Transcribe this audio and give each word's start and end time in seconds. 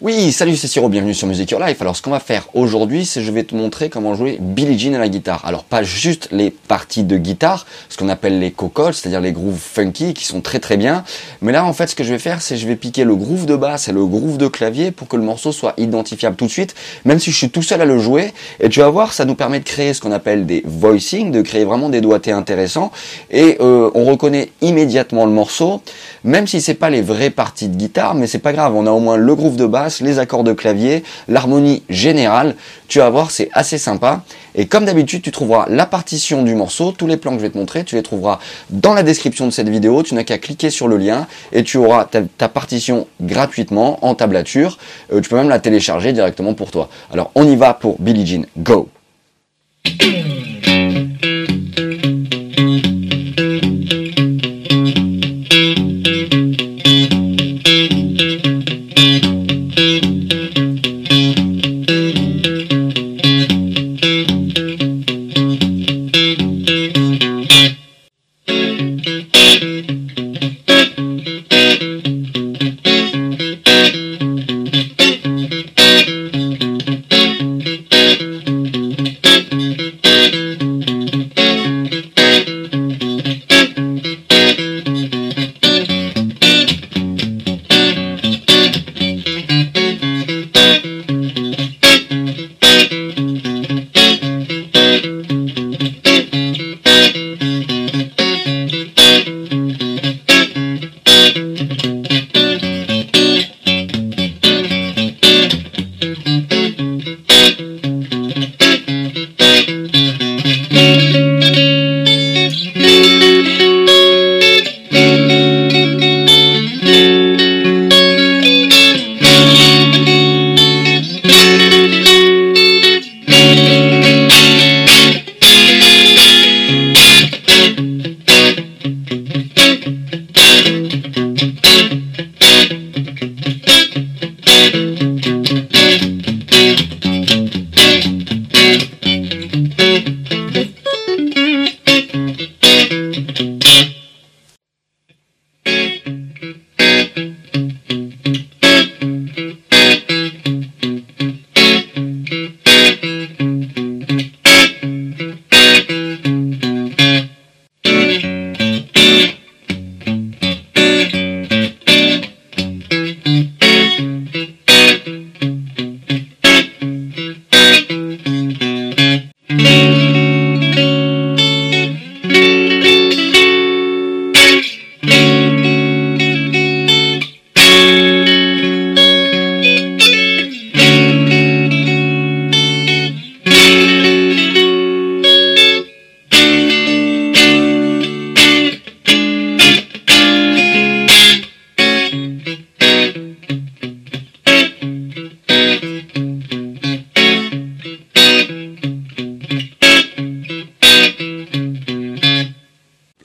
Oui, 0.00 0.32
salut, 0.32 0.56
c'est 0.56 0.66
Siro, 0.66 0.88
bienvenue 0.88 1.14
sur 1.14 1.28
Music 1.28 1.48
Your 1.52 1.64
Life. 1.64 1.80
Alors, 1.80 1.94
ce 1.94 2.02
qu'on 2.02 2.10
va 2.10 2.18
faire 2.18 2.48
aujourd'hui, 2.52 3.06
c'est 3.06 3.22
je 3.22 3.30
vais 3.30 3.44
te 3.44 3.54
montrer 3.54 3.88
comment 3.88 4.16
jouer 4.16 4.38
Billie 4.40 4.76
Jean 4.76 4.94
à 4.94 4.98
la 4.98 5.08
guitare. 5.08 5.44
Alors, 5.44 5.62
pas 5.62 5.84
juste 5.84 6.28
les 6.32 6.50
parties 6.50 7.04
de 7.04 7.16
guitare, 7.16 7.64
ce 7.88 7.96
qu'on 7.96 8.08
appelle 8.08 8.40
les 8.40 8.50
cocoles, 8.50 8.92
c'est-à-dire 8.92 9.20
les 9.20 9.30
grooves 9.30 9.56
funky, 9.56 10.12
qui 10.12 10.24
sont 10.24 10.40
très 10.40 10.58
très 10.58 10.76
bien. 10.76 11.04
Mais 11.42 11.52
là, 11.52 11.64
en 11.64 11.72
fait, 11.72 11.86
ce 11.86 11.94
que 11.94 12.02
je 12.02 12.12
vais 12.12 12.18
faire, 12.18 12.42
c'est 12.42 12.56
je 12.56 12.66
vais 12.66 12.74
piquer 12.74 13.04
le 13.04 13.14
groove 13.14 13.46
de 13.46 13.54
basse 13.54 13.86
et 13.86 13.92
le 13.92 14.04
groove 14.04 14.36
de 14.36 14.48
clavier 14.48 14.90
pour 14.90 15.06
que 15.06 15.16
le 15.16 15.22
morceau 15.22 15.52
soit 15.52 15.74
identifiable 15.76 16.34
tout 16.34 16.46
de 16.46 16.50
suite, 16.50 16.74
même 17.04 17.20
si 17.20 17.30
je 17.30 17.36
suis 17.36 17.50
tout 17.50 17.62
seul 17.62 17.80
à 17.80 17.84
le 17.84 18.00
jouer. 18.00 18.34
Et 18.58 18.68
tu 18.70 18.80
vas 18.80 18.90
voir, 18.90 19.12
ça 19.12 19.24
nous 19.24 19.36
permet 19.36 19.60
de 19.60 19.64
créer 19.64 19.94
ce 19.94 20.00
qu'on 20.00 20.12
appelle 20.12 20.44
des 20.44 20.64
voicing, 20.66 21.30
de 21.30 21.40
créer 21.40 21.64
vraiment 21.64 21.88
des 21.88 22.00
doigtés 22.00 22.32
intéressants. 22.32 22.90
Et 23.30 23.58
euh, 23.60 23.92
on 23.94 24.06
reconnaît 24.06 24.50
immédiatement 24.60 25.24
le 25.24 25.32
morceau, 25.32 25.82
même 26.24 26.48
si 26.48 26.60
c'est 26.60 26.74
pas 26.74 26.90
les 26.90 27.00
vraies 27.00 27.30
parties 27.30 27.68
de 27.68 27.76
guitare, 27.76 28.16
mais 28.16 28.26
c'est 28.26 28.40
pas 28.40 28.52
grave, 28.52 28.74
on 28.74 28.88
a 28.88 28.90
au 28.90 29.00
moins 29.00 29.16
le 29.16 29.34
groove 29.36 29.54
de 29.54 29.66
basse 29.66 29.83
les 30.00 30.18
accords 30.18 30.44
de 30.44 30.52
clavier, 30.52 31.02
l'harmonie 31.28 31.82
générale. 31.88 32.54
Tu 32.88 32.98
vas 32.98 33.10
voir, 33.10 33.30
c'est 33.30 33.48
assez 33.52 33.78
sympa. 33.78 34.22
Et 34.54 34.66
comme 34.66 34.84
d'habitude, 34.84 35.22
tu 35.22 35.30
trouveras 35.30 35.66
la 35.68 35.86
partition 35.86 36.42
du 36.42 36.54
morceau, 36.54 36.92
tous 36.92 37.06
les 37.06 37.16
plans 37.16 37.32
que 37.32 37.38
je 37.38 37.42
vais 37.42 37.50
te 37.50 37.58
montrer, 37.58 37.84
tu 37.84 37.96
les 37.96 38.02
trouveras 38.02 38.38
dans 38.70 38.94
la 38.94 39.02
description 39.02 39.46
de 39.46 39.50
cette 39.50 39.68
vidéo. 39.68 40.02
Tu 40.02 40.14
n'as 40.14 40.24
qu'à 40.24 40.38
cliquer 40.38 40.70
sur 40.70 40.88
le 40.88 40.96
lien 40.96 41.26
et 41.52 41.64
tu 41.64 41.76
auras 41.76 42.04
ta, 42.04 42.48
partition 42.48 43.06
gratuitement 43.20 43.98
en 44.04 44.14
tablature. 44.14 44.78
Euh, 45.12 45.20
tu 45.20 45.28
peux 45.28 45.36
même 45.36 45.48
la 45.48 45.58
télécharger 45.58 46.12
directement 46.12 46.54
pour 46.54 46.70
toi. 46.70 46.88
Alors 47.12 47.30
on 47.34 47.48
y 47.48 47.56
va 47.56 47.74
pour 47.74 48.00
Billie 48.00 48.26
Jean. 48.26 48.46
Go! 48.58 48.88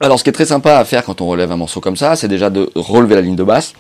Alors 0.02 0.18
ce 0.18 0.24
qui 0.24 0.30
est 0.30 0.34
très 0.34 0.46
sympa 0.46 0.78
à 0.78 0.86
faire 0.86 1.04
quand 1.04 1.20
on 1.20 1.28
relève 1.28 1.52
un 1.52 1.58
morceau 1.58 1.82
comme 1.82 1.98
ça, 1.98 2.16
c'est 2.16 2.30
déjà 2.30 2.50
de 2.50 2.72
relever 2.74 3.16
la 3.16 3.22
ligne 3.22 3.36
de 3.36 3.44
basse, 3.44 3.74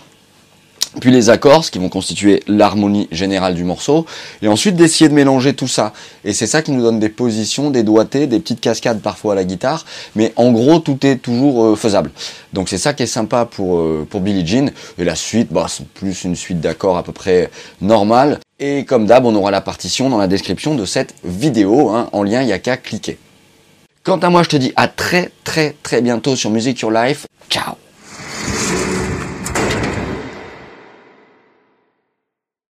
puis 1.00 1.12
les 1.12 1.30
accords, 1.30 1.63
ce 1.63 1.72
qui 1.72 1.80
vont 1.80 1.88
constituer 1.88 2.44
l'harmonie 2.46 3.07
générale 3.09 3.56
du 3.56 3.63
morceau, 3.63 4.06
et 4.41 4.50
ensuite 4.50 4.75
d'essayer 4.75 5.08
de 5.08 5.13
mélanger 5.13 5.53
tout 5.53 5.69
ça. 5.69 5.94
Et 6.25 6.34
c'est 6.34 6.46
ça 6.46 6.62
qui 6.62 6.72
nous 6.72 6.81
donne 6.81 7.00
des 7.00 7.08
positions, 7.08 7.69
des 7.69 7.84
doigtés, 7.84 8.28
des 8.28 8.41
petites 8.41 8.59
cascades 8.59 9.00
parfois 9.00 9.31
à 9.31 9.35
la 9.38 9.46
guitare, 9.46 9.85
mais 10.18 10.34
en 10.35 10.52
gros 10.52 10.79
tout 10.79 11.06
est 11.06 11.16
toujours 11.16 11.63
euh, 11.63 11.75
faisable. 11.78 12.12
Donc 12.52 12.68
c'est 12.68 12.78
ça 12.78 12.94
qui 12.94 13.03
est 13.03 13.08
sympa 13.08 13.46
pour, 13.46 13.78
euh, 13.78 14.06
pour 14.09 14.19
Billie 14.19 14.46
Jean, 14.46 14.72
et 14.97 15.06
la 15.06 15.16
suite, 15.16 15.53
bah, 15.53 15.68
c'est 15.69 15.88
plus 15.88 16.25
une 16.25 16.35
suite 16.35 16.59
d'accords 16.59 16.97
à 16.97 17.03
peu 17.03 17.13
près 17.13 17.50
normale. 17.79 18.40
Et 18.59 18.84
comme 18.84 19.06
d'hab, 19.06 19.25
on 19.25 19.35
aura 19.35 19.52
la 19.52 19.62
partition 19.62 20.09
dans 20.09 20.18
la 20.18 20.28
description 20.28 20.75
de 20.75 20.84
cette 20.84 21.16
vidéo, 21.24 21.91
hein. 21.91 22.09
en 22.12 22.24
lien, 22.24 22.41
il 22.41 22.47
n'y 22.47 22.52
a 22.52 22.59
qu'à 22.59 22.75
cliquer. 22.75 23.18
Quant 24.03 24.17
à 24.19 24.29
moi, 24.29 24.43
je 24.43 24.49
te 24.49 24.57
dis 24.57 24.73
à 24.75 24.87
très 24.87 25.31
très 25.43 25.75
très 25.83 26.01
bientôt 26.01 26.35
sur 26.35 26.49
Music 26.49 26.79
Your 26.79 26.91
Life. 26.91 27.25
Ciao 27.49 27.75